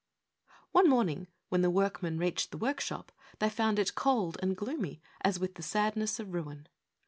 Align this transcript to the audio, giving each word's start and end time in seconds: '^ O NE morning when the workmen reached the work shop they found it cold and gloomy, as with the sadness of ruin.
'^ 0.47 0.51
O 0.73 0.79
NE 0.81 0.89
morning 0.89 1.27
when 1.49 1.61
the 1.61 1.69
workmen 1.69 2.17
reached 2.17 2.49
the 2.49 2.57
work 2.57 2.79
shop 2.79 3.11
they 3.37 3.51
found 3.51 3.77
it 3.77 3.93
cold 3.93 4.35
and 4.41 4.57
gloomy, 4.57 4.99
as 5.23 5.37
with 5.39 5.53
the 5.53 5.61
sadness 5.61 6.19
of 6.19 6.33
ruin. 6.33 6.67